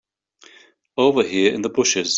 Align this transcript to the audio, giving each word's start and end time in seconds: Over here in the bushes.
Over 0.97 1.21
here 1.21 1.53
in 1.53 1.61
the 1.61 1.69
bushes. 1.69 2.09